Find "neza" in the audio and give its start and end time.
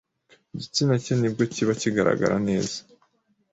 2.47-2.77